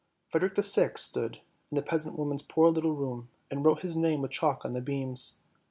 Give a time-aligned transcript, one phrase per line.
[0.29, 4.23] Frederick the Sixth stood in the peasant woman's poor little room and wrote his name
[4.23, 5.37] with chalk on the beams.